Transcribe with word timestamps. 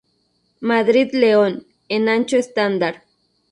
Madrid-León" 0.61 1.67
en 1.87 2.09
ancho 2.09 2.35
estándar. 2.37 3.03